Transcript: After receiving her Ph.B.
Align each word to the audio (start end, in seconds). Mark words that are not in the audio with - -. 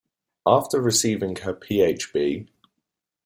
After 0.47 0.81
receiving 0.81 1.35
her 1.35 1.53
Ph.B. 1.53 2.49